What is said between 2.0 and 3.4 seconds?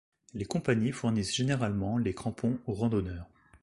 crampons aux randonneurs.